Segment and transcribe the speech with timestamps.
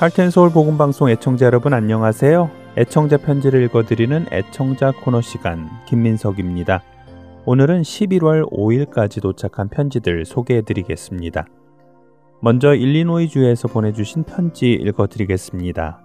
[0.00, 2.50] 할텐서울 복음방송 애청자 여러분 안녕하세요.
[2.78, 6.82] 애청자 편지를 읽어드리는 애청자 코너 시간 김민석입니다.
[7.44, 11.44] 오늘은 11월 5일까지 도착한 편지들 소개해드리겠습니다.
[12.40, 16.00] 먼저 일리노이주에서 보내주신 편지 읽어드리겠습니다.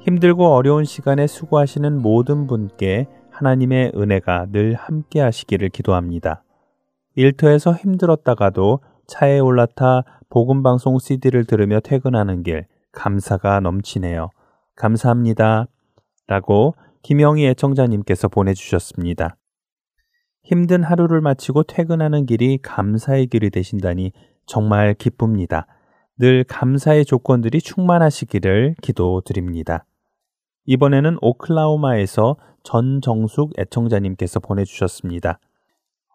[0.00, 6.42] 힘들고 어려운 시간에 수고하시는 모든 분께 하나님의 은혜가 늘 함께 하시기를 기도합니다.
[7.14, 14.30] 일터에서 힘들었다가도 차에 올라타 복음방송 CD를 들으며 퇴근하는 길 감사가 넘치네요.
[14.76, 15.66] 감사합니다.
[16.26, 19.36] 라고 김영희 애청자님께서 보내주셨습니다.
[20.44, 24.12] 힘든 하루를 마치고 퇴근하는 길이 감사의 길이 되신다니
[24.46, 25.66] 정말 기쁩니다.
[26.18, 29.84] 늘 감사의 조건들이 충만하시기를 기도드립니다.
[30.66, 35.40] 이번에는 오클라호마에서 전정숙 애청자님께서 보내주셨습니다.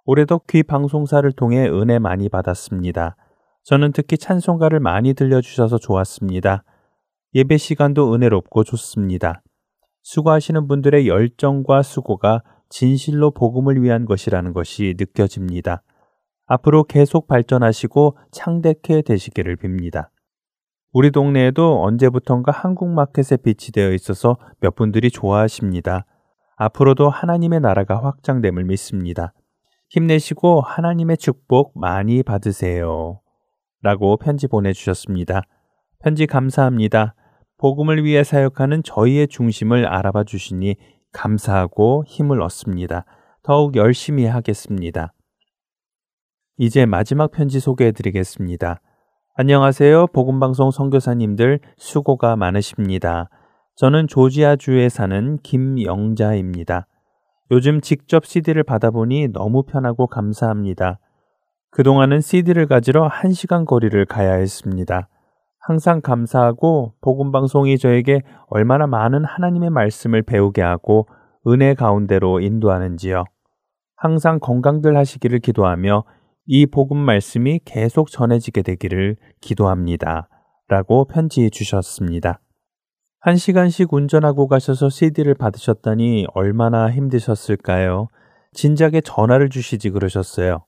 [0.05, 3.17] 올해도 귀 방송사를 통해 은혜 많이 받았습니다.
[3.67, 6.63] 저는 특히 찬송가를 많이 들려주셔서 좋았습니다.
[7.35, 9.41] 예배 시간도 은혜롭고 좋습니다.
[10.03, 15.83] 수고하시는 분들의 열정과 수고가 진실로 복음을 위한 것이라는 것이 느껴집니다.
[16.45, 20.07] 앞으로 계속 발전하시고 창대케 되시기를 빕니다.
[20.93, 26.05] 우리 동네에도 언제부턴가 한국 마켓에 비치되어 있어서 몇 분들이 좋아하십니다.
[26.55, 29.33] 앞으로도 하나님의 나라가 확장됨을 믿습니다.
[29.89, 33.19] 힘내시고 하나님의 축복 많이 받으세요.
[33.81, 35.41] 라고 편지 보내주셨습니다.
[35.99, 37.15] 편지 감사합니다.
[37.57, 40.75] 복음을 위해 사역하는 저희의 중심을 알아봐 주시니
[41.11, 43.05] 감사하고 힘을 얻습니다.
[43.43, 45.13] 더욱 열심히 하겠습니다.
[46.57, 48.81] 이제 마지막 편지 소개해 드리겠습니다.
[49.35, 50.07] 안녕하세요.
[50.07, 53.29] 복음방송 선교사님들 수고가 많으십니다.
[53.75, 56.87] 저는 조지아주에 사는 김영자입니다.
[57.51, 60.99] 요즘 직접 CD를 받아보니 너무 편하고 감사합니다.
[61.71, 65.09] 그동안은 CD를 가지러 1시간 거리를 가야 했습니다.
[65.59, 71.07] 항상 감사하고 복음 방송이 저에게 얼마나 많은 하나님의 말씀을 배우게 하고
[71.45, 73.25] 은혜 가운데로 인도하는지요.
[73.95, 76.03] 항상 건강들 하시기를 기도하며
[76.45, 80.29] 이 복음 말씀이 계속 전해지게 되기를 기도합니다.
[80.69, 82.39] 라고 편지 주셨습니다.
[83.19, 88.07] 한 시간씩 운전하고 가셔서 CD를 받으셨다니 얼마나 힘드셨을까요?
[88.53, 90.66] 진작에 전화를 주시지 그러셨어요.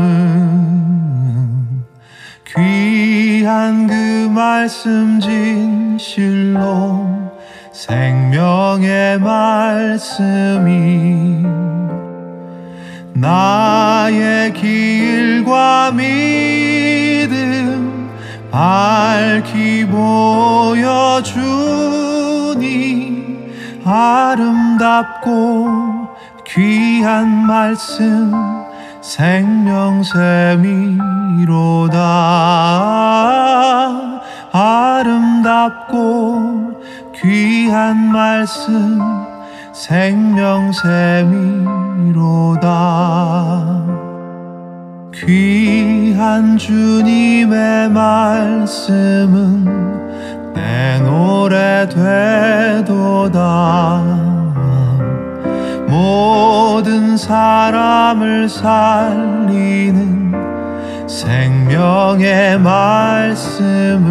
[2.48, 3.94] 귀한 그
[4.34, 7.06] 말씀 진실로
[7.72, 10.66] 생명의 말씀이
[13.14, 17.30] 나의 길과 믿음
[18.50, 21.46] 밝히 보여주니
[23.86, 26.05] 아름답고
[26.56, 28.32] 귀한 말씀
[29.02, 29.76] 생명샘이로다.
[34.54, 35.92] 아름답고
[37.14, 39.02] 귀한 말씀
[39.74, 40.86] 생명샘이로다.
[45.14, 49.66] 귀한 주님의 말씀은
[50.54, 51.86] 내 노래
[52.70, 53.36] 되도다
[55.96, 60.34] 모든 사람을 살리는
[61.08, 64.04] 생명의 말씀을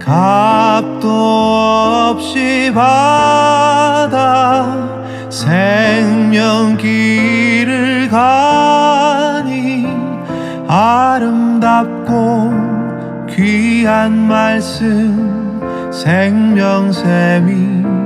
[0.00, 1.08] 값도
[2.10, 4.66] 없이 받아
[5.30, 9.86] 생명 길을 가니
[10.66, 12.50] 아름답고
[13.30, 15.60] 귀한 말씀
[15.92, 18.05] 생명샘이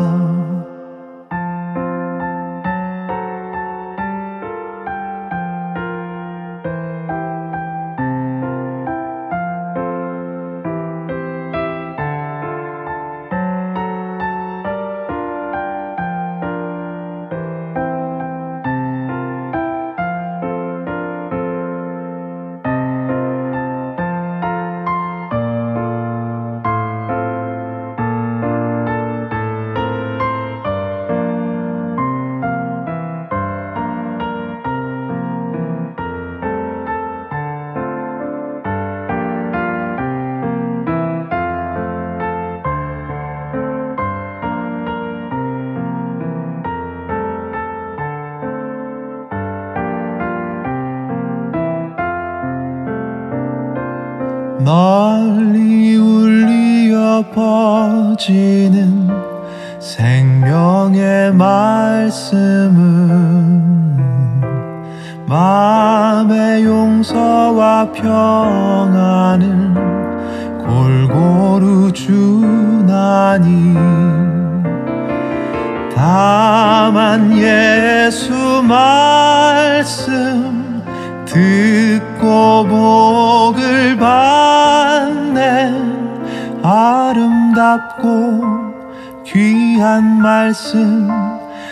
[87.71, 91.09] 아름답고 귀한 말씀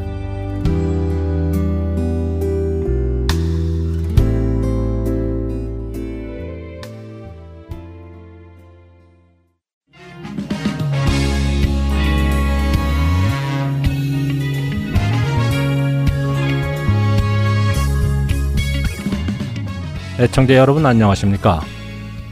[20.21, 21.61] 애청자 여러분 안녕하십니까?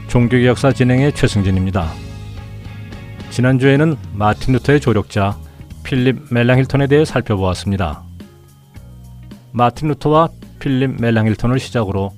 [0.06, 1.90] 종교개혁사 진행의 최승진입니다.
[3.30, 5.36] 지난주에는 마틴 루터의 조력자
[5.82, 8.04] 필립 멜랑힐턴에 대해 살펴보았습니다.
[9.50, 10.28] 마틴 루터와
[10.60, 12.12] 필립 멜랑힐턴을 시작으로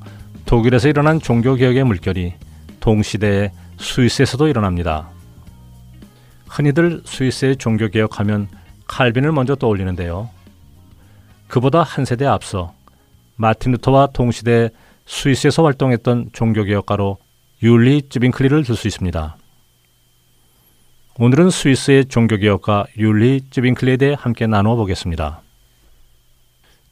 [0.45, 2.35] 독일에서 일어난 종교 개혁의 물결이
[2.81, 5.09] 동시대에 스위스에서도 일어납니다.
[6.49, 8.49] 흔히들 스위스의 종교 개혁하면
[8.89, 10.29] 칼빈을 먼저 떠올리는데요.
[11.49, 12.75] 그보다 한 세대 앞서
[13.37, 14.69] 마틴 루터와 동시대
[15.07, 17.19] 스위스에서 활동했던 종교개혁가로
[17.63, 19.37] 율리 쯔빙클리를 들 수 있습니다.
[21.19, 25.43] 오늘은 스위스의 종교개혁가 율리 쯔빙클리에 대해 함께 나누어 보겠습니다.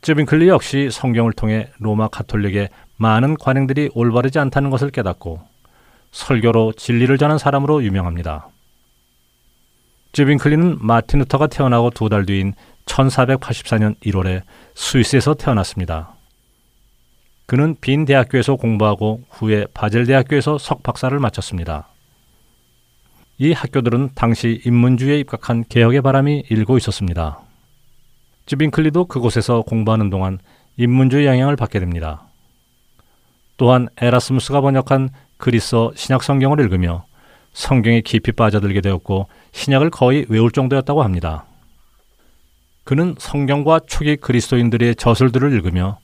[0.03, 5.41] 쯔빙클리 역시 성경을 통해 로마 가톨릭의 많은 관행들이 올바르지 않다는 것을 깨닫고
[6.13, 8.49] 설교로 진리를 전한 사람으로 유명합니다.
[10.13, 12.55] 쯔빙클리는 마틴 루터가 태어나고 두 달 뒤인
[12.87, 14.43] 1484년 1월에
[14.75, 16.15] 스위스에서 태어났습니다.
[17.51, 21.89] 그는 빈 대학교에서 공부하고 후에 바젤 대학교에서 석박사를 마쳤습니다.
[23.39, 27.41] 이 학교들은 당시 인문주의에 입각한 개혁의 바람이 일고 있었습니다.
[28.47, 30.39] 쯔빙클리도 그곳에서 공부하는 동안
[30.77, 32.23] 인문주의 영향을 받게 됩니다.
[33.57, 37.05] 또한 에라스무스가 번역한 그리스어 신약 성경을 읽으며
[37.53, 41.47] 성경에 깊이 빠져들게 되었고 신약을 거의 외울 정도였다고 합니다.
[42.85, 45.99] 그는 성경과 초기 그리스도인들의 저술들을 읽으며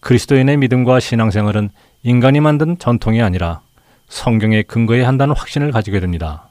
[0.00, 1.70] 그리스도인의 믿음과 신앙생활은
[2.02, 3.60] 인간이 만든 전통이 아니라
[4.08, 6.48] 성경에 근거해야 한다는 확신을 가지게 됩니다.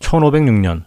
[0.00, 0.84] 1506년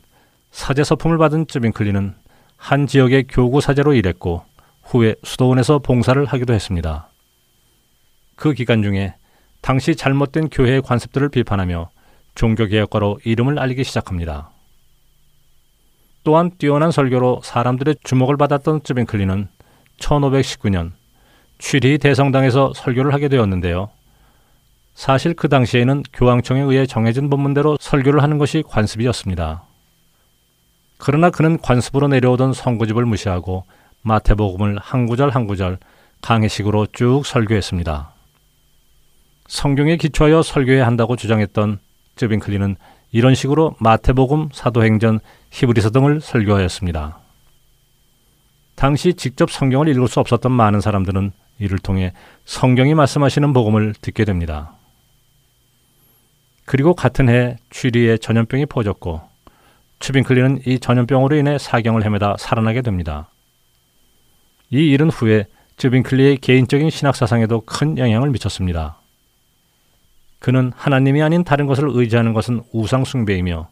[0.52, 2.16] 사제 서품을 받은 쯔빙클리는
[2.58, 4.44] 한 지역의 교구 사제로 일했고
[4.84, 7.10] 후에 수도원에서 봉사를 하기도 했습니다.
[8.36, 9.16] 그 기간 중에
[9.62, 11.90] 당시 잘못된 교회의 관습들을 비판하며
[12.36, 14.50] 종교개혁가로 이름을 알리기 시작합니다.
[16.24, 19.48] 또한 뛰어난 설교로 사람들의 주목을 받았던 쯔빙클리는
[20.00, 20.92] 1519년
[21.60, 23.90] 취리 대성당에서 설교를 하게 되었는데요.
[24.96, 29.64] 사실 그 당시에는 교황청에 의해 정해진 법문대로 설교를 하는 것이 관습이었습니다.
[30.98, 33.66] 그러나 그는 관습으로 내려오던 선구집을 무시하고
[34.02, 35.78] 마태복음을 한 구절 한 구절
[36.22, 38.12] 강해식으로 쭉 설교했습니다.
[39.48, 41.80] 성경에 기초하여 설교해야 한다고 주장했던
[42.16, 42.76] 쯔빙클리는
[43.12, 45.20] 이런 식으로 마태복음, 사도행전,
[45.52, 47.20] 히브리서 등을 설교하였습니다.
[48.76, 52.14] 당시 직접 성경을 읽을 수 없었던 많은 사람들은 이를 통해
[52.46, 54.74] 성경이 말씀하시는 복음을 듣게 됩니다.
[56.66, 59.22] 그리고 같은 해 취리에 전염병이 퍼졌고
[60.00, 63.30] 추빙클리는 이 전염병으로 인해 사경을 헤매다 살아나게 됩니다.
[64.72, 65.46] 이 일은 후에
[65.78, 69.00] 쯔빙클리의 개인적인 신학 사상에도 큰 영향을 미쳤습니다.
[70.40, 73.70] 그는 하나님이 아닌 다른 것을 의지하는 것은 우상 숭배이며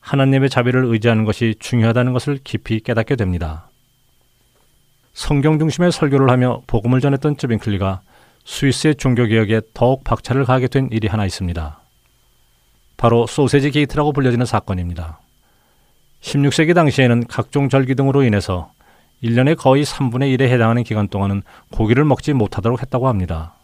[0.00, 3.69] 하나님의 자비를 의지하는 것이 중요하다는 것을 깊이 깨닫게 됩니다.
[5.12, 8.00] 성경 중심의 설교를 하며 복음을 전했던 쯔빙클리가
[8.44, 11.80] 스위스의 종교개혁에 더욱 박차를 가하게 된 일이 하나 있습니다.
[12.96, 15.20] 바로 소세지 게이트라고 불려지는 사건입니다.
[16.20, 18.72] 16세기 당시에는 각종 절기 등으로 인해서
[19.22, 23.54] 1년의 거의 3분의 1에 해당하는 기간 동안은 고기를 먹지 못하도록 했다고 합니다.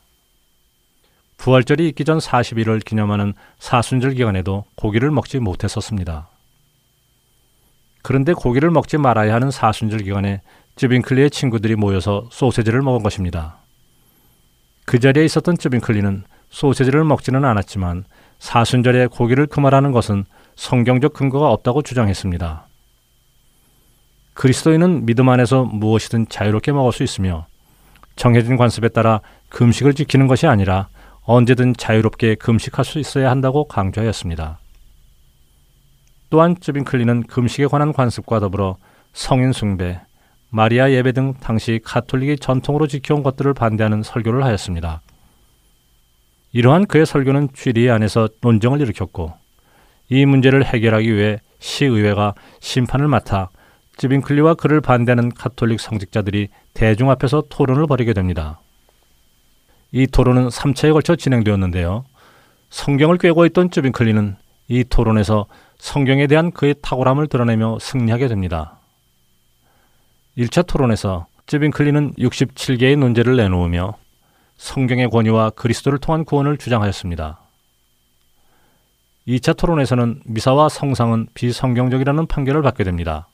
[1.38, 6.28] 부활절이 있기 전 40일을 기념하는 사순절 기간에도 고기를 먹지 못했었습니다.
[8.02, 10.40] 그런데 고기를 먹지 말아야 하는 사순절 기간에
[10.76, 13.56] 쯔빙클리의 친구들이 모여서 소세지를 먹은 것입니다.
[14.84, 18.04] 그 자리에 있었던 쯔빙클리는 소세지를 먹지는 않았지만
[18.38, 22.66] 사순절에 고기를 금하라는 것은 성경적 근거가 없다고 주장했습니다.
[24.34, 27.46] 그리스도인은 믿음 안에서 무엇이든 자유롭게 먹을 수 있으며
[28.16, 30.88] 정해진 관습에 따라 금식을 지키는 것이 아니라
[31.22, 34.58] 언제든 자유롭게 금식할 수 있어야 한다고 강조하였습니다.
[36.28, 38.76] 또한 쯔빙클리는 금식에 관한 관습과 더불어
[39.14, 40.00] 성인 숭배,
[40.50, 45.00] 마리아 예배 등 당시 카톨릭이 전통으로 지켜온 것들을 반대하는 설교를 하였습니다.
[46.52, 49.34] 이러한 그의 설교는 취리 안에서 논쟁을 일으켰고
[50.08, 53.50] 이 문제를 해결하기 위해 시의회가 심판을 맡아
[53.98, 58.60] 쯔빙클리와 그를 반대하는 카톨릭 성직자들이 대중 앞에서 토론을 벌이게 됩니다.
[59.92, 62.04] 이 토론은 3차에 걸쳐 진행되었는데요.
[62.70, 64.36] 성경을 꿰고 있던 쯔빙클리는
[64.68, 65.46] 이 토론에서
[65.78, 68.78] 성경에 대한 그의 탁월함을 드러내며 승리하게 됩니다.
[70.36, 73.94] 1차 토론에서 쯔빙클리는 67개의 논제를 내놓으며
[74.58, 77.40] 성경의 권위와 그리스도를 통한 구원을 주장하였습니다.
[79.26, 83.28] 2차 토론에서는 미사와 성상은 비성경적이라는 판결을 받게 됩니다.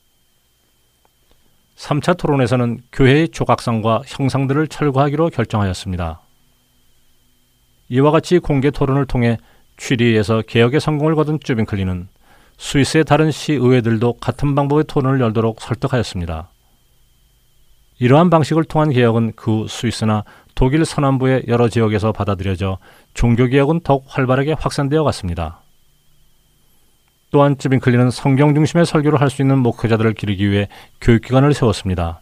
[1.77, 6.21] 3차 토론에서는 교회의 조각상과 형상들을 철거하기로 결정하였습니다.
[7.89, 9.39] 이와 같이 공개 토론을 통해
[9.77, 12.09] 취리에서 개혁의 성공을 거둔 쭈빙클리는
[12.59, 16.52] 스위스의 다른 시의회들도 같은 방법의 토론을 열도록 설득하였습니다.
[18.03, 20.25] 이러한 방식을 통한 개혁은 그 스위스나
[20.57, 22.79] 독일 서남부의 여러 지역에서 받아들여져
[23.15, 25.61] 종교 개혁은 더욱 활발하게 확산되어 갔습니다.
[27.31, 30.67] 또한 쯔빙클리는 성경 중심의 설교를 할 수 있는 목회자들을 기르기 위해
[31.01, 32.21] 교육기관을 세웠습니다.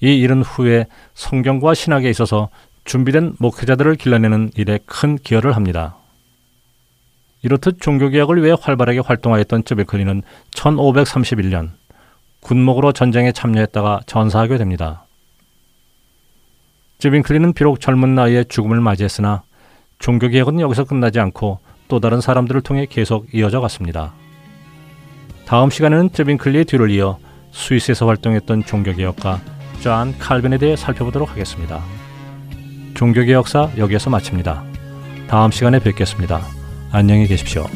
[0.00, 2.48] 이 일은 후에 성경과 신학에 있어서
[2.84, 5.96] 준비된 목회자들을 길러내는 일에 큰 기여를 합니다.
[7.42, 11.70] 이렇듯 종교개혁을 위해 활발하게 활동하였던 쯔빙클리는 1531년
[12.42, 15.06] 군목으로 전쟁에 참여했다가 전사하게 됩니다.
[16.98, 19.42] 쯔빙클리는 비록 젊은 나이에 죽음을 맞이했으나
[19.98, 24.12] 종교 개혁은 여기서 끝나지 않고 또 다른 사람들을 통해 계속 이어져 갔습니다.
[25.46, 27.18] 다음 시간에는 쯔빙클리의 뒤를 이어
[27.52, 29.40] 스위스에서 활동했던 종교 개혁가
[29.80, 31.82] 존 칼빈에 대해 살펴보도록 하겠습니다.
[32.94, 34.64] 종교 개혁사 여기에서 마칩니다.
[35.28, 36.40] 다음 시간에 뵙겠습니다.
[36.92, 37.66] 안녕히 계십시오.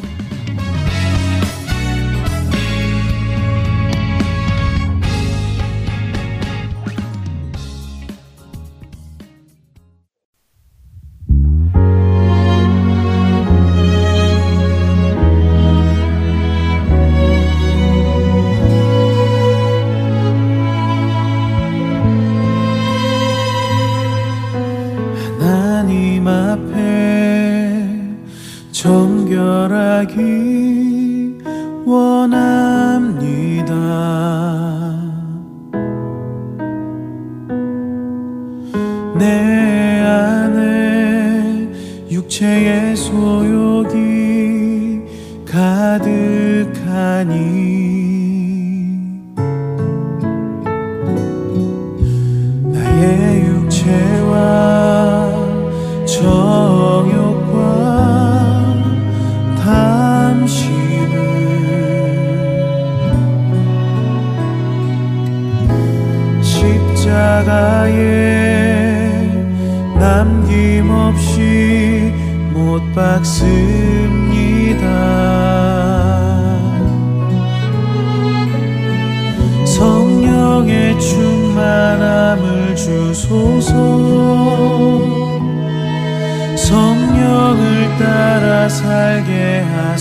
[89.36, 89.96] 살게 하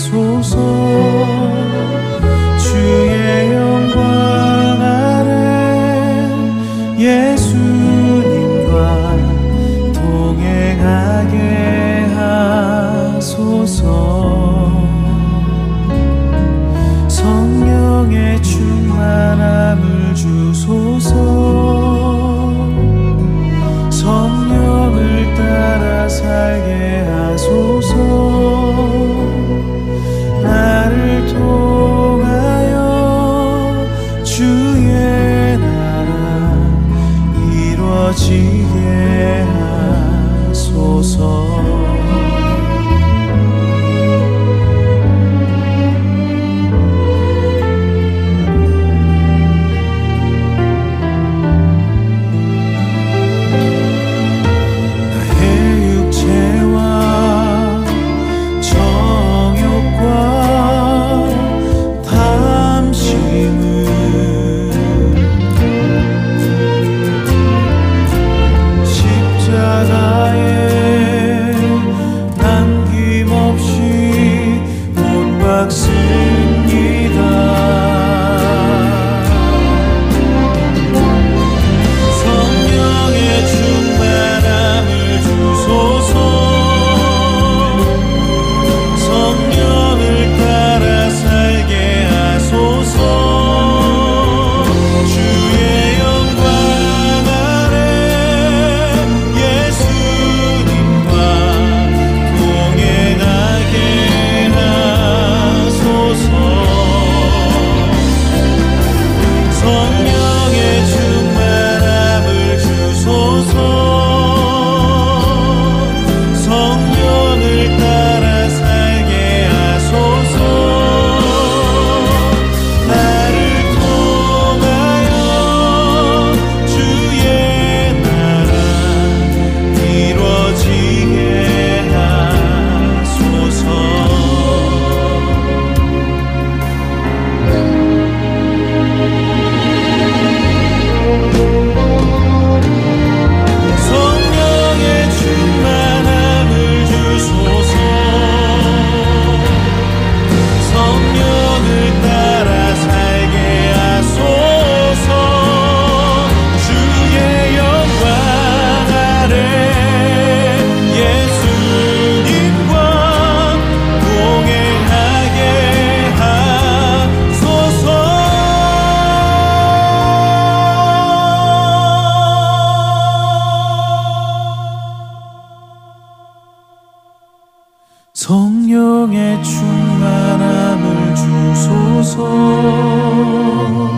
[182.16, 183.90] 주소서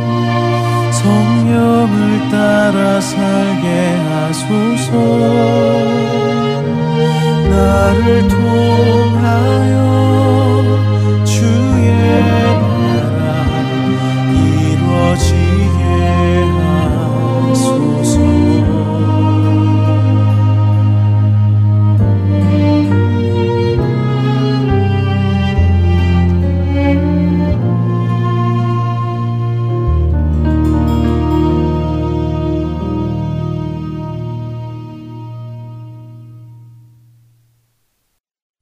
[0.90, 4.92] 성령을 따라 살게 하소서.
[7.48, 8.67] 나를 통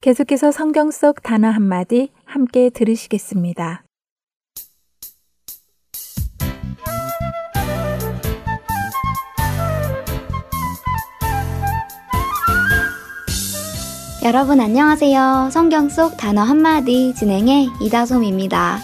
[0.07, 3.83] 계속해서 성경 속 단어 한마디 함께 들으시겠습니다.
[14.25, 15.49] 여러분 안녕하세요.
[15.51, 18.79] 성경 속 단어 한마디 진행의 이다솜입니다.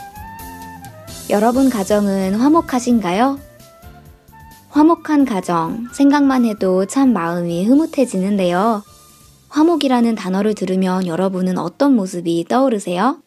[1.30, 3.38] 여러분 가정은 화목하신가요?
[4.70, 8.82] 화목한 가정, 생각만 해도 참 마음이 흐뭇해지는데요.
[9.52, 13.20] 화목이라는 단어를 들으면 여러분은 어떤 모습이 떠오르세요?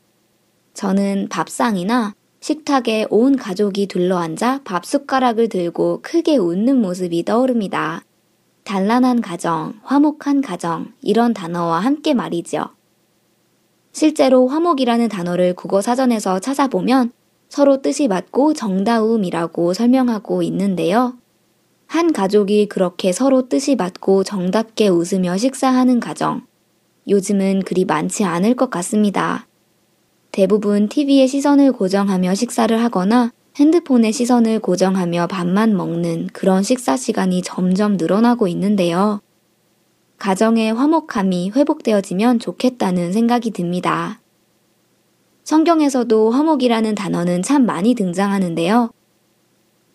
[0.74, 8.04] 저는 밥상이나 식탁에 온 가족이 둘러앉아 밥 숟가락을 들고 크게 웃는 모습이 떠오릅니다.
[8.64, 12.70] 단란한 가정, 화목한 가정, 이런 단어와 함께 말이죠.
[13.92, 17.12] 실제로 화목이라는 단어를 국어 사전에서 찾아보면
[17.50, 21.14] 서로 뜻이 맞고 정다움이라고 설명하고 있는데요.
[21.88, 26.42] 한 가족이 그렇게 서로 뜻이 맞고 정답게 웃으며 식사하는 가정.
[27.08, 29.48] 요즘은 그리 많지 않을 것 같습니다.
[30.32, 37.96] 대부분 TV에 시선을 고정하며 식사를 하거나 핸드폰에 시선을 고정하며 밥만 먹는 그런 식사 시간이 점점
[37.96, 39.22] 늘어나고 있는데요.
[40.18, 44.20] 가정의 화목함이 회복되어지면 좋겠다는 생각이 듭니다.
[45.46, 48.90] 성경에서도 화목이라는 단어는 참 많이 등장하는데요.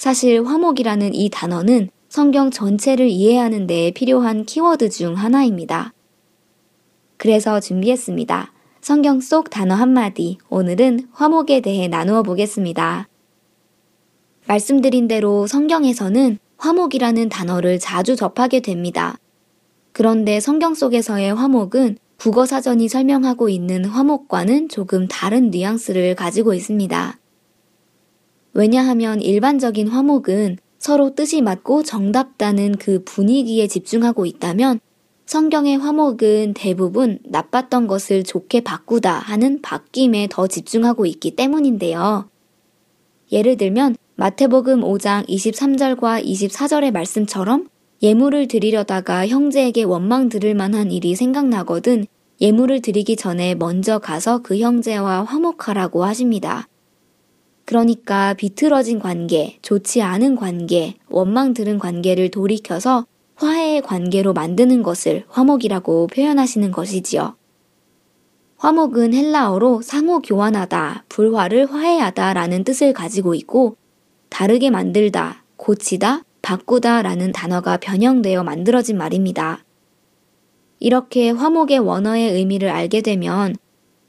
[0.00, 5.92] 사실 화목이라는 이 단어는 성경 전체를 이해하는 데 필요한 키워드 중 하나입니다.
[7.18, 8.50] 그래서 준비했습니다.
[8.80, 13.10] 성경 속 단어 한마디, 오늘은 화목에 대해 나누어 보겠습니다.
[14.46, 19.18] 말씀드린 대로 성경에서는 화목이라는 단어를 자주 접하게 됩니다.
[19.92, 27.19] 그런데 성경 속에서의 화목은 국어 사전이 설명하고 있는 화목과는 조금 다른 뉘앙스를 가지고 있습니다.
[28.52, 34.80] 왜냐하면 일반적인 화목은 서로 뜻이 맞고 정답다는 그 분위기에 집중하고 있다면
[35.26, 42.28] 성경의 화목은 대부분 나빴던 것을 좋게 바꾸다 하는 바뀜에 더 집중하고 있기 때문인데요.
[43.30, 47.68] 예를 들면 마태복음 5장 23절과 24절의 말씀처럼
[48.02, 52.06] 예물을 드리려다가 형제에게 원망 들을 만한 일이 생각나거든
[52.40, 56.69] 예물을 드리기 전에 먼저 가서 그 형제와 화목하라고 하십니다.
[57.70, 63.06] 그러니까 비틀어진 관계, 좋지 않은 관계, 원망 들은 관계를 돌이켜서
[63.36, 67.36] 화해의 관계로 만드는 것을 화목이라고 표현하시는 것이지요.
[68.56, 73.76] 화목은 헬라어로 상호 교환하다, 불화를 화해하다 라는 뜻을 가지고 있고
[74.30, 79.64] 다르게 만들다, 고치다, 바꾸다 라는 단어가 변형되어 만들어진 말입니다.
[80.80, 83.54] 이렇게 화목의 원어의 의미를 알게 되면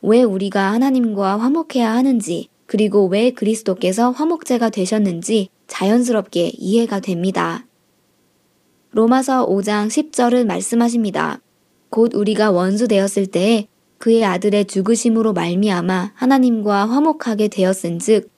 [0.01, 7.65] 왜 우리가 하나님과 화목해야 하는지 그리고 왜 그리스도께서 화목제가 되셨는지 자연스럽게 이해가 됩니다.
[8.91, 11.41] 로마서 5장 10절은 말씀하십니다.
[11.89, 18.29] 곧 우리가 원수 되었을 때에 그의 아들의 죽으심으로 말미암아 하나님과 화목하게 되었은즉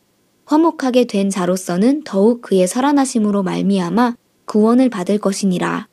[0.46, 4.16] 화목하게 된 자로서는 더욱 그의 살아나심으로 말미암아
[4.46, 5.88] 구원을 받을 것이니라.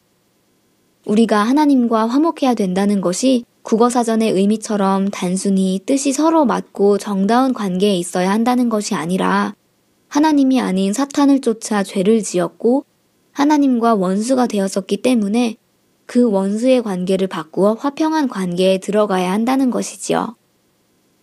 [1.05, 8.68] 우리가 하나님과 화목해야 된다는 것이 국어사전의 의미처럼 단순히 뜻이 서로 맞고 정다운 관계에 있어야 한다는
[8.68, 9.55] 것이 아니라
[10.09, 12.85] 하나님이 아닌 사탄을 쫓아 죄를 지었고
[13.33, 15.57] 하나님과 원수가 되었었기 때문에
[16.07, 20.35] 그 원수의 관계를 바꾸어 화평한 관계에 들어가야 한다는 것이지요.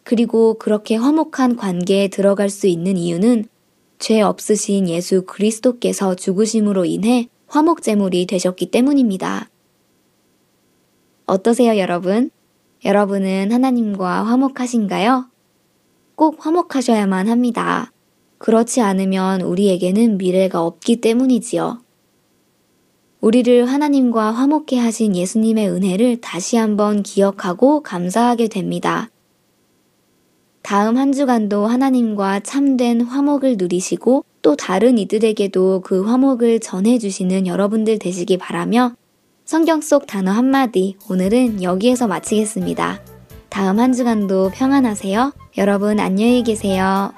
[0.04, 3.46] 그리고 그렇게 화목한 관계에 들어갈 수 있는 이유는
[4.00, 9.50] 죄 없으신 예수 그리스도께서 죽으심으로 인해 화목제물이 되셨기 때문입니다.
[11.30, 12.32] 어떠세요, 여러분?
[12.86, 15.26] 여러분은 하나님과 화목하신가요?
[16.16, 17.92] 꼭 화목하셔야만 합니다.
[18.38, 21.82] 그렇지 않으면 우리에게는 미래가 없기 때문이지요.
[23.20, 29.10] 우리를 하나님과 화목해 하신 예수님의 은혜를 다시 한번 기억하고 감사하게 됩니다.
[30.62, 38.38] 다음 한 주간도 하나님과 참된 화목을 누리시고 또 다른 이들에게도 그 화목을 전해주시는 여러분들 되시기
[38.38, 38.96] 바라며
[39.48, 43.00] 성경 속 단어 한마디 오늘은 여기에서 마치겠습니다.
[43.48, 45.32] 다음 한 주간도 평안하세요.
[45.58, 47.14] 여러분 안녕히 계세요.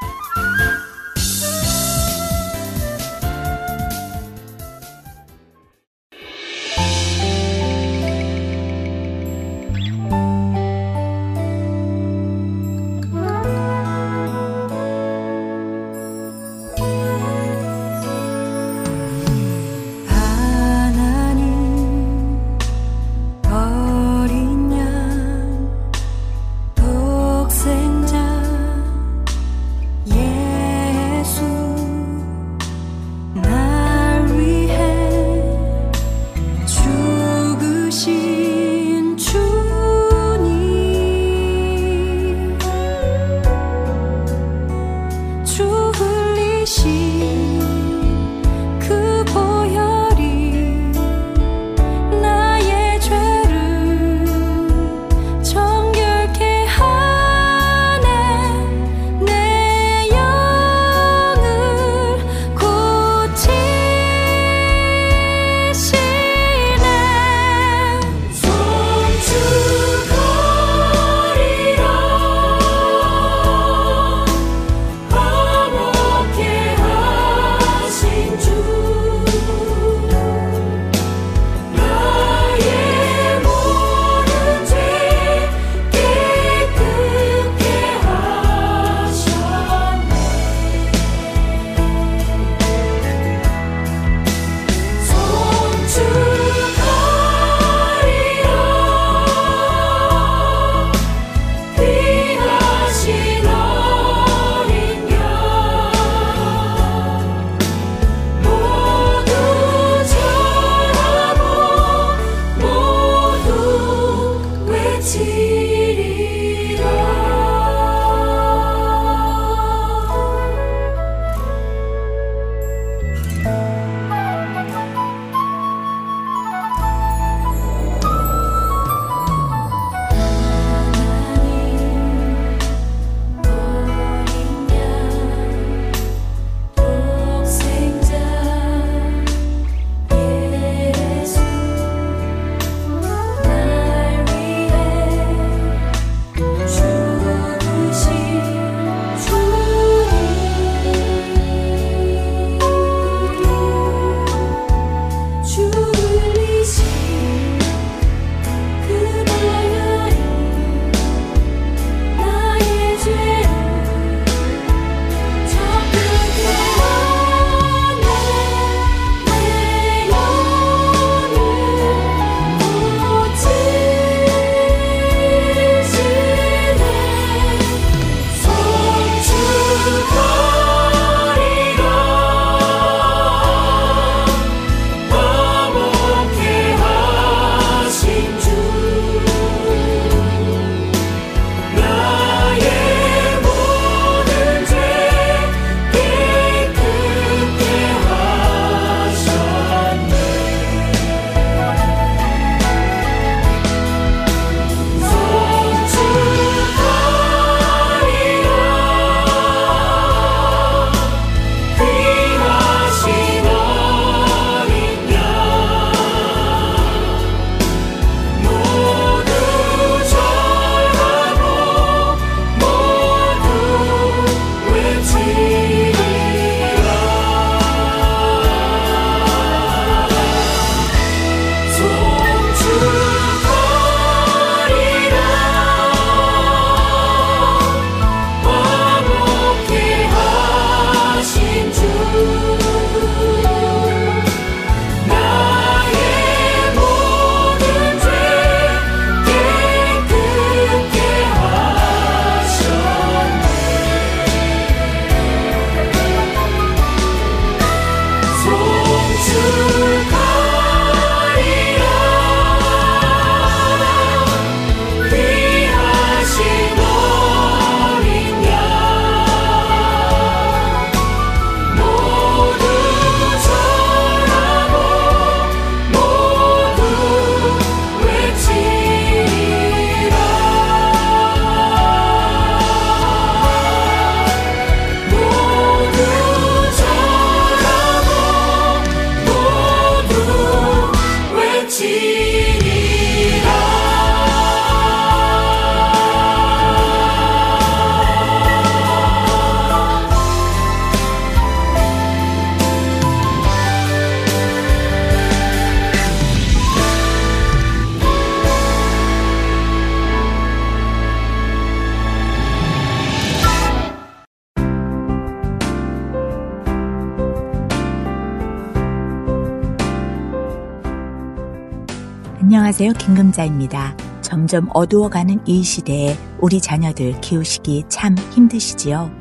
[322.81, 322.93] 안녕하세요.
[322.97, 323.93] 김금자입니다.
[324.21, 329.11] 점점 어두워가는 이 시대에 우리 자녀들 키우시기 참 힘드시지요?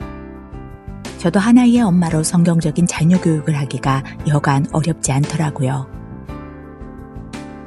[1.18, 5.88] 저도 하나의 엄마로 성경적인 자녀 교육을 하기가 여간 어렵지 않더라고요.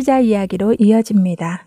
[0.04, 1.66] 선지자 이야기로 이어집니다.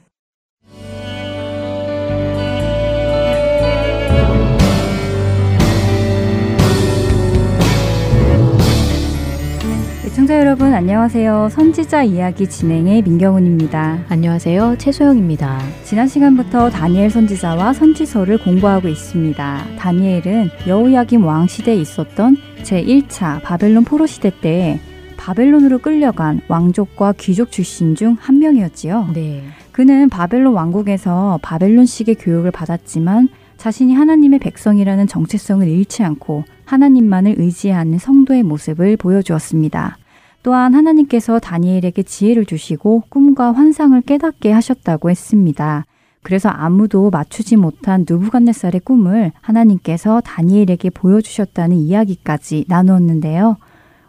[10.03, 11.49] 시청자 여러분 안녕하세요.
[11.51, 14.05] 선지자 이야기 진행의 민경훈입니다.
[14.07, 14.75] 안녕하세요.
[14.77, 15.59] 최소영입니다.
[15.83, 19.77] 지난 시간부터 다니엘 선지자와 선지서를 공부하고 있습니다.
[19.79, 24.79] 다니엘은 여호야김 왕 시대에 있었던 제1차 바벨론 포로 시대 때
[25.27, 29.09] 바벨론으로 끌려간 왕족과 귀족 출신 중 한 명이었지요.
[29.13, 29.43] 네.
[29.73, 38.43] 그는 바벨론 왕국에서 바벨론식의 교육을 받았지만 자신이 하나님의 백성이라는 정체성을 잃지 않고 하나님만을 의지하는 성도의
[38.43, 39.97] 모습을 보여주었습니다.
[40.43, 45.83] 또한 하나님께서 다니엘에게 지혜를 주시고 꿈과 환상을 깨닫게 하셨다고 했습니다.
[46.23, 53.57] 그래서 아무도 맞추지 못한 누부갓네살의 꿈을 하나님께서 다니엘에게 보여주셨다는 이야기까지 나누었는데요.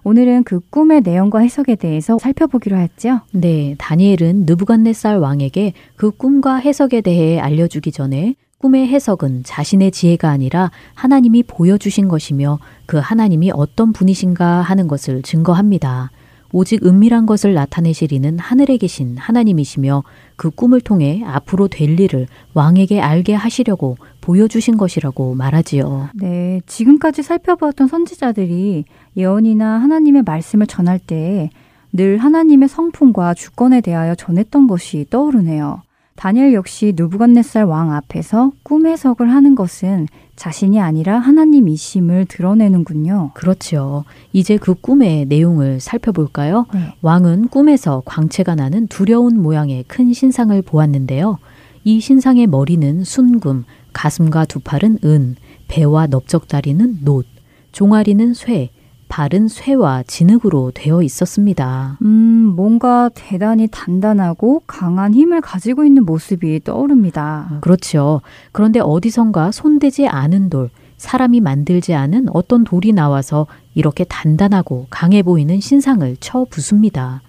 [0.09, 3.21] 오늘은 그 꿈의 내용과 해석에 대해서 살펴보기로 했죠.
[3.31, 10.71] 네, 다니엘은 느부갓네살 왕에게 그 꿈과 해석에 대해 알려주기 전에 꿈의 해석은 자신의 지혜가 아니라
[10.95, 16.11] 하나님이 보여주신 것이며 그 하나님이 어떤 분이신가 하는 것을 증거합니다.
[16.53, 20.03] 오직 은밀한 것을 나타내시리는 하늘에 계신 하나님이시며
[20.37, 26.11] 그 꿈을 통해 앞으로 될 일을 왕에게 알게 하시려고 보여주신 것이라고 말하지요.
[26.15, 28.85] 네, 지금까지 살펴보았던 선지자들이
[29.17, 31.51] 예언이나 하나님의 말씀을 전할 때
[31.93, 35.83] 늘 하나님의 성품과 주권에 대하여 전했던 것이 떠오르네요.
[36.19, 43.31] 다니엘 역시 누부갓네살 왕 앞에서 꿈 해석을 하는 것은 자신이 아니라 하나님이심을 드러내는군요.
[43.35, 44.05] 그렇지요.
[44.33, 46.67] 이제 그 꿈의 내용을 살펴볼까요?
[46.75, 46.93] 네.
[47.03, 51.39] 왕은 꿈에서 광채가 나는 두려운 모양의 큰 신상을 보았는데요.
[51.85, 55.37] 이 신상의 머리는 순금, 가슴과 두 팔은 은,
[55.69, 57.27] 배와 넓적다리는 놋,
[57.71, 58.71] 종아리는 쇠,
[59.09, 61.99] 발은 쇠와 진흙으로 되어 있었습니다.
[62.03, 67.59] 음, 뭔가 대단히 단단하고 강한 힘을 가지고 있는 모습이 떠오릅니다.
[67.61, 68.21] 그렇죠.
[68.53, 75.61] 그런데 어디선가 손대지 않은 돌, 사람이 만들지 않은 어떤 돌이 나와서 이렇게 단단하고 강해 보이는
[75.61, 77.23] 신상을 쳐 부숩니다.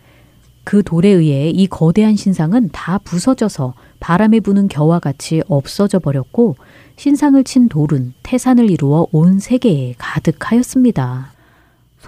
[0.64, 6.58] 그 돌에 의해 이 거대한 신상은 다 부서져서 바람에 부는 겨와 같이 없어져 버렸고
[6.96, 11.39] 신상을 친 돌은 태산을 이루어 온 세계에 가득하였습니다.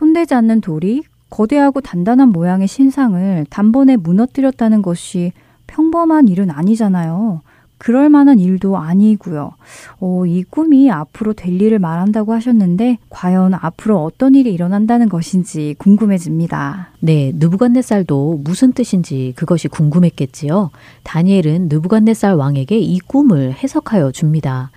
[0.02, 5.32] 손대지 않는 돌이 거대하고 단단한 모양의 신상을 단번에 무너뜨렸다는 것이
[5.68, 7.42] 평범한 일은 아니잖아요.
[7.78, 9.54] 그럴 만한 일도 아니고요.
[10.00, 16.90] 어, 이 꿈이 앞으로 될 일을 말한다고 하셨는데 과연 앞으로 어떤 일이 일어난다는 것인지 궁금해집니다.
[17.00, 20.72] 네, 느부갓네살도 무슨 뜻인지 그것이 궁금했겠지요.
[21.04, 24.72] 다니엘은 느부갓네살 왕에게 이 꿈을 해석하여 줍니다.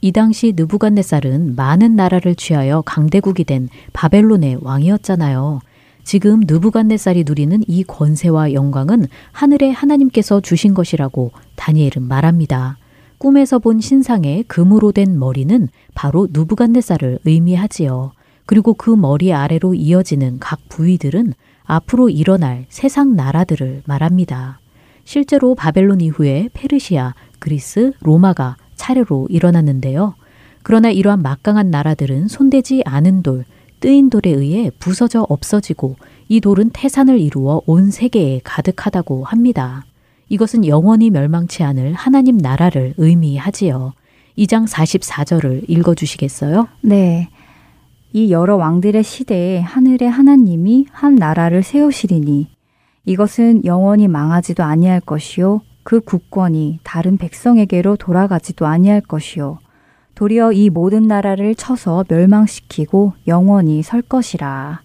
[0.00, 5.60] 이 당시 느부갓네살은 많은 나라를 취하여 강대국이 된 바벨론의 왕이었잖아요.
[6.04, 12.78] 지금 느부갓네살이 누리는 이 권세와 영광은 하늘의 하나님께서 주신 것이라고 다니엘은 말합니다.
[13.18, 18.12] 꿈에서 본 신상의 금으로 된 머리는 바로 누부갓네살을 의미하지요.
[18.44, 21.32] 그리고 그 머리 아래로 이어지는 각 부위들은
[21.64, 24.60] 앞으로 일어날 세상 나라들을 말합니다.
[25.04, 28.56] 실제로 바벨론 이후에 페르시아, 그리스, 로마가
[28.86, 30.14] 차례로 일어났는데요.
[30.62, 33.44] 그러나 이러한 막강한 나라들은 손대지 않은 돌,
[33.80, 35.96] 뜨인 돌에 의해 부서져 없어지고
[36.28, 39.84] 이 돌은 태산을 이루어 온 세계에 가득하다고 합니다.
[40.28, 43.92] 이것은 영원히 멸망치 않을 하나님 나라를 의미하지요.
[44.38, 46.68] 2장 44절을 읽어 주시겠어요?
[46.82, 47.28] 네.
[48.12, 52.48] 이 여러 왕들의 시대에 하늘의 하나님이 한 나라를 세우시리니
[53.04, 59.60] 이것은 영원히 망하지도 아니할 것이요 그 국권이 다른 백성에게로 돌아가지도 아니할 것이요
[60.16, 64.80] 도리어 이 모든 나라를 쳐서 멸망시키고 영원히 설 것이라.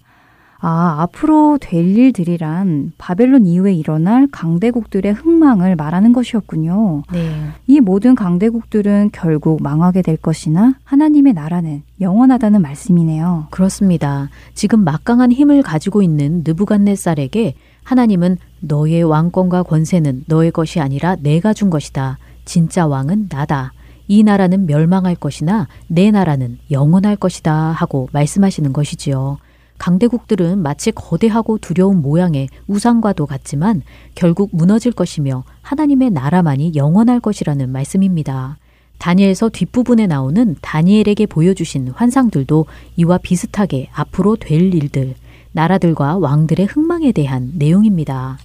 [0.63, 7.01] 아, 앞으로 될 일들이란 바벨론 이후에 일어날 강대국들의 흥망을 말하는 것이었군요.
[7.11, 7.31] 네.
[7.65, 13.47] 이 모든 강대국들은 결국 망하게 될 것이나 하나님의 나라는 영원하다는 말씀이네요.
[13.49, 14.29] 그렇습니다.
[14.53, 21.71] 지금 막강한 힘을 가지고 있는 느부갓네살에게 하나님은 너의 왕권과 권세는 너의 것이 아니라 내가 준
[21.71, 22.19] 것이다.
[22.45, 23.73] 진짜 왕은 나다.
[24.07, 29.39] 이 나라는 멸망할 것이나 내 나라는 영원할 것이다 하고 말씀하시는 것이지요.
[29.81, 33.81] 강대국들은 마치 거대하고 두려운 모양의 우상과도 같지만
[34.13, 38.59] 결국 무너질 것이며 하나님의 나라만이 영원할 것이라는 말씀입니다.
[38.99, 42.67] 다니엘서 뒷부분에 나오는 다니엘에게 보여주신 환상들도
[42.97, 45.15] 이와 비슷하게 앞으로 될 일들,
[45.51, 48.37] 나라들과 왕들의 흥망에 대한 내용입니다.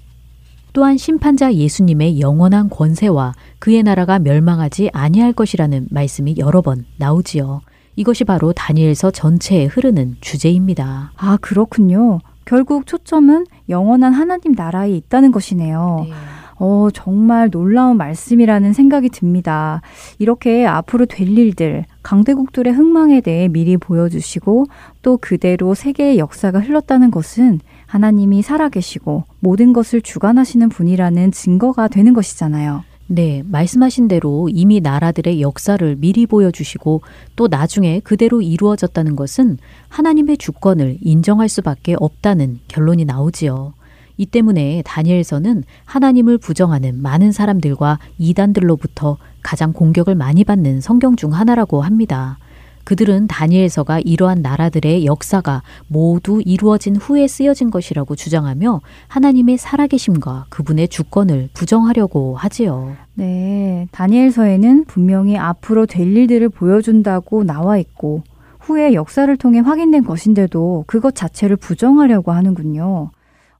[0.73, 7.61] 또한 심판자 예수님의 영원한 권세와 그의 나라가 멸망하지 아니할 것이라는 말씀이 여러 번 나오지요.
[7.97, 11.13] 이것이 바로 다니엘서 전체에 흐르는 주제입니다.
[11.17, 12.21] 아, 그렇군요.
[12.45, 16.07] 결국 초점은 영원한 하나님 나라에 있다는 것이네요.
[16.09, 16.15] 네.
[16.59, 19.83] 어, 정말 놀라운 말씀이라는 생각이 듭니다.
[20.19, 24.67] 이렇게 앞으로 될 일들, 강대국들의 흥망에 대해 미리 보여주시고
[25.03, 32.85] 또 그대로 세계의 역사가 흘렀다는 것은 하나님이 살아계시고 모든 것을 주관하시는 분이라는 증거가 되는 것이잖아요.
[33.09, 37.03] 네, 말씀하신 대로 이미 나라들의 역사를 미리 보여주시고
[37.37, 43.75] 또 나중에 그대로 이루어졌다는 것은 하나님의 주권을 인정할 수밖에 없다는 결론이 나오지요.
[44.17, 51.83] 이 때문에 다니엘서는 하나님을 부정하는 많은 사람들과 이단들로부터 가장 공격을 많이 받는 성경 중 하나라고
[51.83, 52.39] 합니다.
[52.87, 61.49] 그들은 다니엘서가 이러한 나라들의 역사가 모두 이루어진 후에 쓰여진 것이라고 주장하며 하나님의 살아계심과 그분의 주권을
[61.53, 62.95] 부정하려고 하지요.
[63.15, 68.23] 네, 다니엘서에는 분명히 앞으로 될 일들을 보여준다고 나와 있고
[68.61, 73.11] 후에 역사를 통해 확인된 것인데도 그것 자체를 부정하려고 하는군요.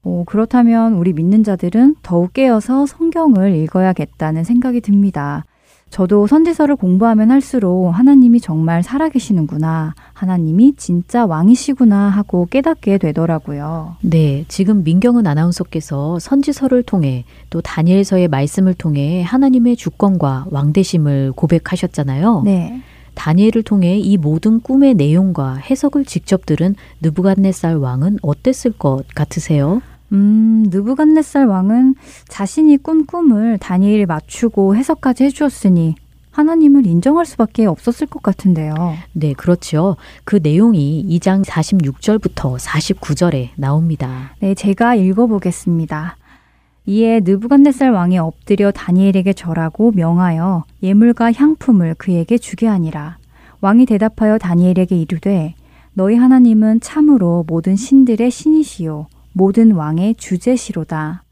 [0.03, 5.43] 어, 그렇다면 우리 믿는 자들은 더욱 깨어서 성경을 읽어야겠다는 생각이 듭니다.
[5.89, 9.95] 저도 선지서를 공부하면 할수록 하나님이 정말 살아계시는구나.
[10.13, 13.95] 하나님이 진짜 왕이시구나 하고 깨닫게 되더라고요.
[14.01, 22.41] 네, 지금 민경은 아나운서께서 선지서를 통해 또 다니엘서의 말씀을 통해 하나님의 주권과 왕대심을 고백하셨잖아요.
[22.43, 22.81] 네.
[23.15, 29.81] 다니엘을 통해 이 모든 꿈의 내용과 해석을 직접 들은 느부갓네살 왕은 어땠을 것 같으세요?
[30.11, 31.95] 음, 느부갓네살 왕은
[32.27, 35.95] 자신이 꾼 꿈을 다니엘이 맞추고 해석까지 해주었으니
[36.31, 38.73] 하나님을 인정할 수밖에 없었을 것 같은데요.
[39.13, 39.97] 네, 그렇죠.
[40.23, 44.35] 그 내용이 2장 46절부터 49절에 나옵니다.
[44.39, 46.15] 네, 제가 읽어보겠습니다.
[46.85, 53.17] 이에 느부갓네살 왕이 엎드려 다니엘에게 절하고 명하여 예물과 향품을 그에게 주게 하니라.
[53.59, 55.55] 왕이 대답하여 다니엘에게 이르되
[55.93, 61.23] 너희 하나님은 참으로 모든 신들의 신이시요 모든 왕의 주제시로다.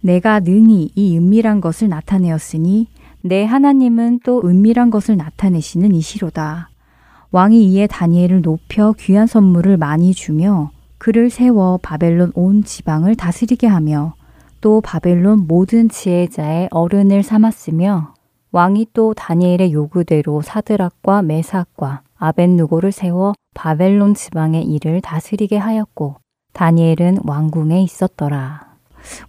[0.00, 2.86] 내가 능히 이 은밀한 것을 나타내었으니
[3.22, 6.68] 내 하나님은 또 은밀한 것을 나타내시는 이시로다.
[7.32, 14.14] 왕이 이에 다니엘을 높여 귀한 선물을 많이 주며 그를 세워 바벨론 온 지방을 다스리게 하며
[14.60, 18.14] 또 바벨론 모든 지혜자의 어른을 삼았으며
[18.52, 26.23] 왕이 또 다니엘의 요구대로 사드락과 메삭과 아벤누고를 세워 바벨론 지방의 일을 다스리게 하였고
[26.54, 28.64] 다니엘은 왕궁에 있었더라.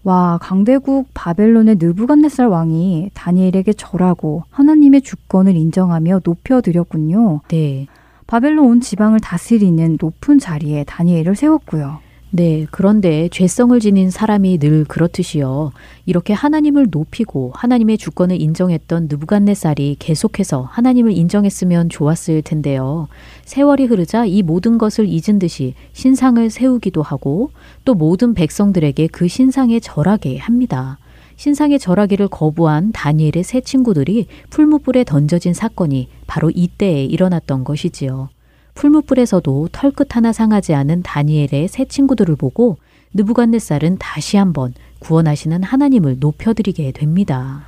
[0.04, 7.42] 와, 강대국 바벨론의 느부갓네살 왕이 다니엘에게 절하고 하나님의 주권을 인정하며 높여드렸군요.
[7.50, 7.88] 네.
[8.28, 12.00] 바벨론 온 지방을 다스리는 높은 자리에 다니엘을 세웠고요.
[12.38, 15.72] 네, 그런데 죄성을 지닌 사람이 늘 그렇듯이요.
[16.06, 23.08] 이렇게 하나님을 높이고 하나님의 주권을 인정했던 느부갓네살이 계속해서 하나님을 인정했으면 좋았을 텐데요.
[23.46, 27.52] 세월이 흐르자 이 모든 것을 잊은 듯이 신상을 세우기도 하고
[27.86, 30.98] 또 모든 백성들에게 그 신상에 절하게 합니다.
[31.38, 38.28] 신상에 절하기를 거부한 다니엘의 세 친구들이 풀무불에 던져진 사건이 바로 이때에 일어났던 것이지요.
[38.76, 42.78] 풀무불에서도 털끝 하나 상하지 않은 다니엘의 새 친구들을 보고
[43.14, 47.68] 느부갓네살은 다시 한번 구원하시는 하나님을 높여드리게 됩니다.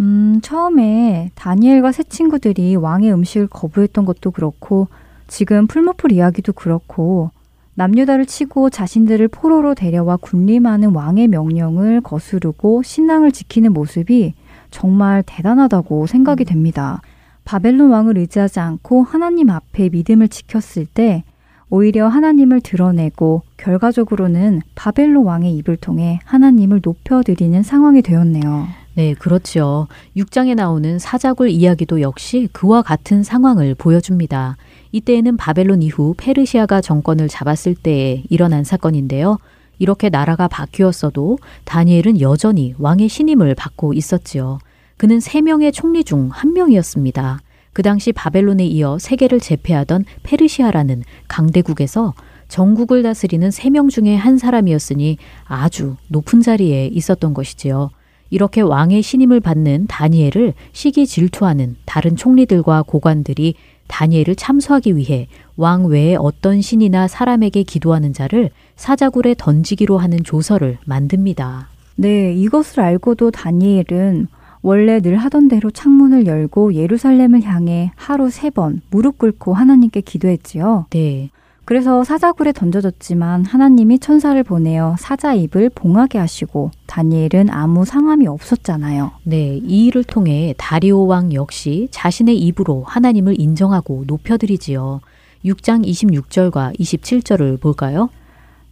[0.00, 4.88] 음, 처음에 다니엘과 새 친구들이 왕의 음식을 거부했던 것도 그렇고
[5.26, 7.30] 지금 풀무풀 이야기도 그렇고
[7.74, 14.34] 남유다를 치고 자신들을 포로로 데려와 군림하는 왕의 명령을 거스르고 신앙을 지키는 모습이
[14.70, 17.00] 정말 대단하다고 생각이 됩니다.
[17.48, 21.24] 바벨론 왕을 의지하지 않고 하나님 앞에 믿음을 지켰을 때
[21.70, 28.68] 오히려 하나님을 드러내고 결과적으로는 바벨로 왕의 입을 통해 하나님을 높여드리는 상황이 되었네요.
[28.96, 29.88] 네, 그렇죠.
[30.14, 34.58] 6장에 나오는 사자굴 이야기도 역시 그와 같은 상황을 보여줍니다.
[34.92, 39.38] 이때에는 바벨론 이후 페르시아가 정권을 잡았을 때에 일어난 사건인데요.
[39.78, 44.58] 이렇게 나라가 바뀌었어도 다니엘은 여전히 왕의 신임을 받고 있었지요.
[44.98, 47.40] 그는 세 명의 총리 중 한 명이었습니다.
[47.72, 52.14] 그 당시 바벨론에 이어 세계를 제패하던 페르시아라는 강대국에서
[52.48, 57.90] 전국을 다스리는 세 명 중에 한 사람이었으니 아주 높은 자리에 있었던 것이지요.
[58.30, 63.54] 이렇게 왕의 신임을 받는 다니엘을 시기 질투하는 다른 총리들과 고관들이
[63.86, 71.68] 다니엘을 참수하기 위해 왕 외에 어떤 신이나 사람에게 기도하는 자를 사자굴에 던지기로 하는 조서를 만듭니다.
[71.96, 74.28] 네, 이것을 알고도 다니엘은
[74.62, 80.86] 원래 늘 하던 대로 창문을 열고 예루살렘을 향해 하루 세 번 무릎 꿇고 하나님께 기도했지요.
[80.90, 81.30] 네.
[81.64, 89.10] 그래서 사자굴에 던져졌지만 하나님이 천사를 보내어 사자 입을 봉하게 하시고 다니엘은 아무 상함이 없었잖아요.
[89.24, 95.00] 네, 이 일을 통해 다리오 왕 역시 자신의 입으로 하나님을 인정하고 높여드리지요.
[95.44, 98.08] 6장 26절과 27절을 볼까요?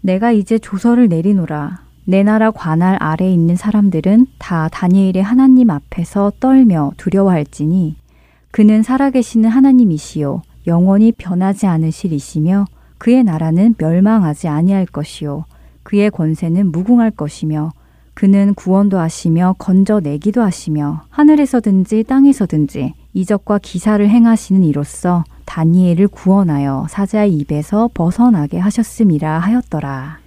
[0.00, 1.80] 내가 이제 조서를 내리노라.
[2.08, 7.96] 내 나라 관할 아래 있는 사람들은 다 다니엘의 하나님 앞에서 떨며 두려워할지니
[8.52, 12.66] 그는 살아계시는 하나님이시요 영원히 변하지 않으실이시며
[12.98, 15.46] 그의 나라는 멸망하지 아니할 것이요
[15.82, 17.72] 그의 권세는 무궁할 것이며
[18.14, 27.90] 그는 구원도 하시며 건져내기도 하시며 하늘에서든지 땅에서든지 이적과 기사를 행하시는 이로써 다니엘을 구원하여 사자의 입에서
[27.92, 30.25] 벗어나게 하셨음이라 하였더라.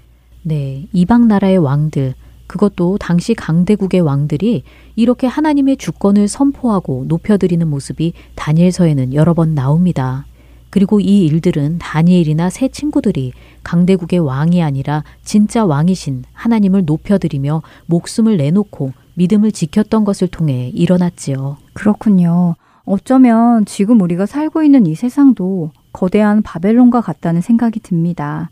[0.50, 2.16] 네, 이방 나라의 왕들,
[2.48, 4.64] 그것도 당시 강대국의 왕들이
[4.96, 10.26] 이렇게 하나님의 주권을 선포하고 높여드리는 모습이 다니엘서에는 여러 번 나옵니다.
[10.72, 13.32] 그리고 이 일들은 다니엘이나 새 친구들이
[13.62, 21.58] 강대국의 왕이 아니라 진짜 왕이신 하나님을 높여드리며 목숨을 내놓고 믿음을 지켰던 것을 통해 일어났지요.
[21.74, 22.56] 그렇군요.
[22.86, 28.50] 어쩌면 지금 우리가 살고 있는 이 세상도 거대한 바벨론과 같다는 생각이 듭니다.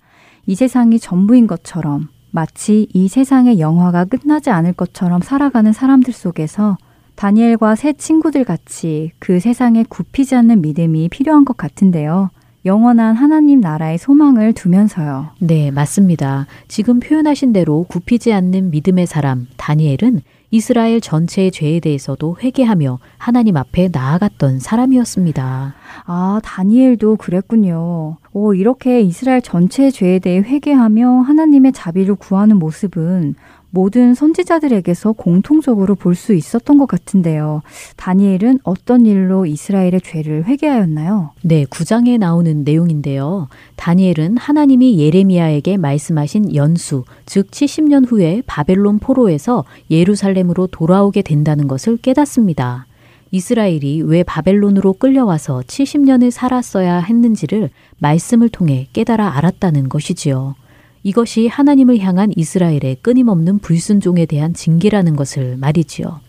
[0.47, 6.77] 이 세상이 전부인 것처럼 마치 이 세상의 영화가 끝나지 않을 것처럼 살아가는 사람들 속에서
[7.15, 12.29] 다니엘과 새 친구들 같이 그 세상에 굽히지 않는 믿음이 필요한 것 같은데요.
[12.65, 15.29] 영원한 하나님 나라의 소망을 두면서요.
[15.39, 16.47] 네, 맞습니다.
[16.67, 23.89] 지금 표현하신 대로 굽히지 않는 믿음의 사람, 다니엘은 이스라엘 전체의 죄에 대해서도 회개하며 하나님 앞에
[23.91, 25.75] 나아갔던 사람이었습니다.
[26.05, 28.17] 아, 다니엘도 그랬군요.
[28.31, 33.35] 오, 이렇게 이스라엘 전체의 죄에 대해 회개하며 하나님의 자비를 구하는 모습은
[33.70, 37.61] 모든 선지자들에게서 공통적으로 볼 수 있었던 것 같은데요.
[37.95, 41.32] 다니엘은 어떤 일로 이스라엘의 죄를 회개하였나요?
[41.43, 43.49] 네, 9장에 나오는 내용인데요.
[43.76, 52.88] 다니엘은 하나님이 예레미야에게 말씀하신 연수, 즉 70년 후에 바벨론 포로에서 예루살렘으로 돌아오게 된다는 것을 깨닫습니다.
[53.30, 60.55] 이스라엘이 왜 바벨론으로 끌려와서 70년을 살았어야 했는지를 말씀을 통해 깨달아 알았다는 것이지요.
[61.03, 66.19] 이것이 하나님을 향한 이스라엘의 끊임없는 불순종에 대한 징계라는 것을 말이지요.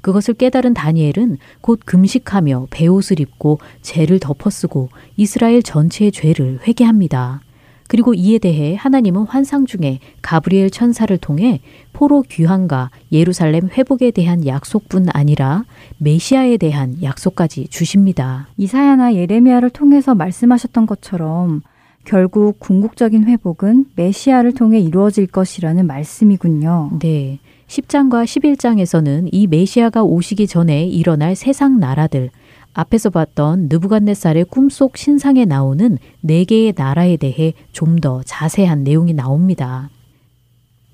[0.00, 7.42] 그것을 깨달은 다니엘은 곧 금식하며 베옷을 입고 죄를 덮어쓰고 이스라엘 전체의 죄를 회개합니다.
[7.90, 11.60] 그리고 이에 대해 하나님은 환상 중에 가브리엘 천사를 통해
[11.92, 15.64] 포로 귀환과 예루살렘 회복에 대한 약속뿐 아니라
[15.98, 18.46] 메시아에 대한 약속까지 주십니다.
[18.58, 21.62] 이사야나 예레미야를 통해서 말씀하셨던 것처럼
[22.10, 26.98] 결국 궁극적인 회복은 메시아를 통해 이루어질 것이라는 말씀이군요.
[26.98, 27.38] 네.
[27.68, 32.30] 10장과 11장에서는 이 메시아가 오시기 전에 일어날 세상 나라들,
[32.74, 39.88] 앞에서 봤던 느부갓네살의 꿈속 신상에 나오는 네 개의 나라에 대해 좀 더 자세한 내용이 나옵니다.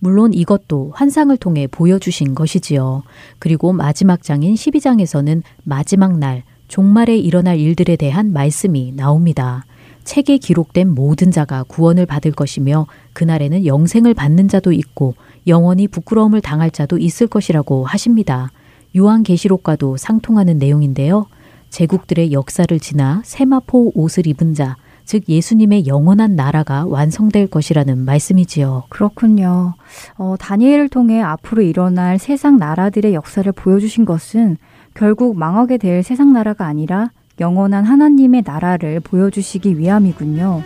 [0.01, 3.05] 물론 이것도 환상을 통해 보여주신 것이지요.
[3.39, 9.65] 그리고 마지막 장인 12장에서는 마지막 날, 종말에 일어날 일들에 대한 말씀이 나옵니다.
[10.07, 15.15] 책에 기록된 모든 자가 구원을 받을 것이며 그날에는 영생을 받는 자도 있고
[15.47, 18.51] 영원히 부끄러움을 당할 자도 있을 것이라고 하십니다.
[18.97, 21.27] 요한계시록과도 상통하는 내용인데요.
[21.71, 28.85] 제국들의 역사를 지나 세마포 옷을 입은 자, 즉 예수님의 영원한 나라가 완성될 것이라는 말씀이지요.
[28.89, 29.75] 그렇군요.
[30.17, 34.57] 어, 다니엘을 통해 앞으로 일어날 세상 나라들의 역사를 보여주신 것은
[34.95, 37.11] 결국 망하게 될 세상 나라가 아니라
[37.41, 40.63] 영원한 하나님의 나라를 보여주시기 위함이군요.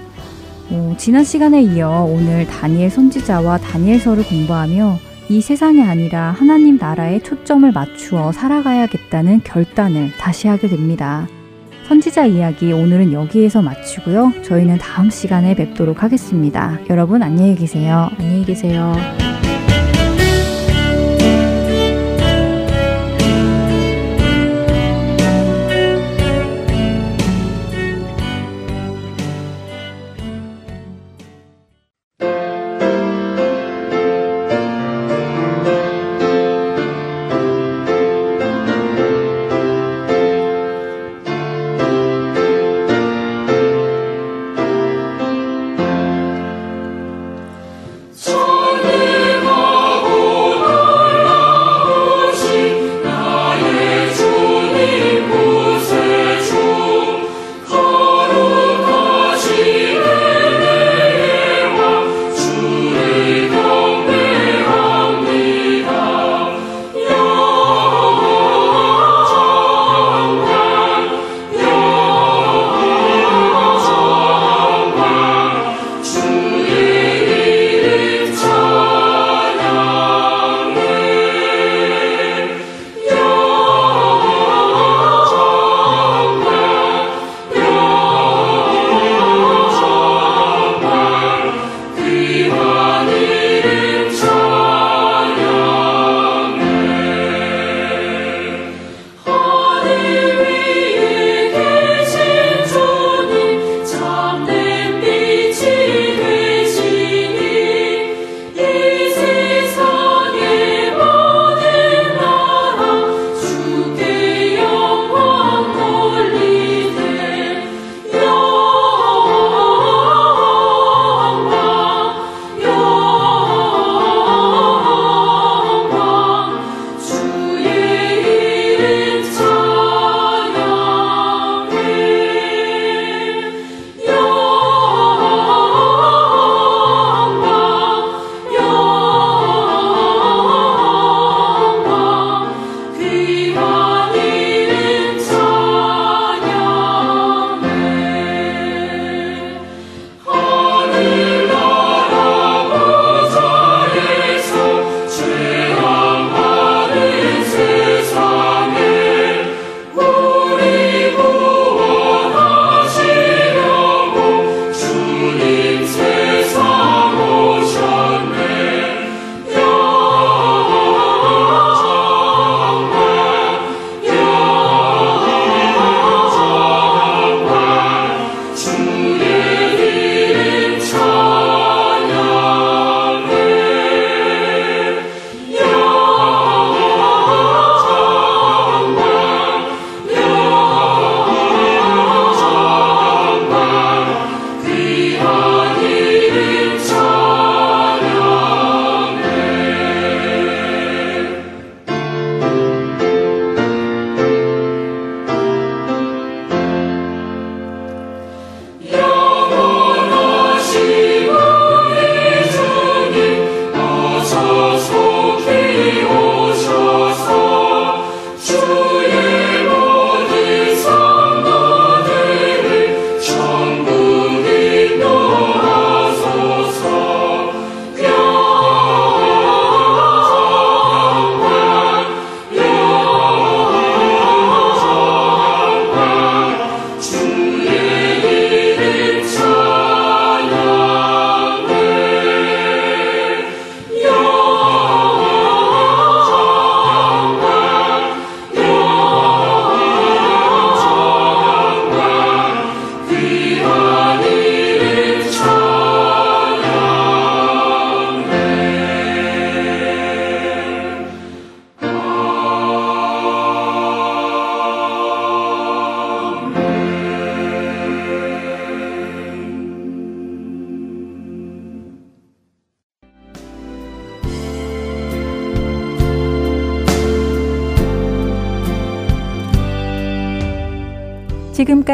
[0.71, 4.99] 어, 지난 시간에 이어 오늘 다니엘 선지자와 다니엘서를 공부하며
[5.29, 11.27] 이 세상이 아니라 하나님 나라에 초점을 맞추어 살아가야겠다는 결단을 다시 하게 됩니다.
[11.87, 14.33] 선지자 이야기 오늘은 여기에서 마치고요.
[14.45, 16.79] 저희는 다음 시간에 뵙도록 하겠습니다.
[16.89, 18.09] 여러분 안녕히 계세요.
[18.19, 18.93] 안녕히 계세요.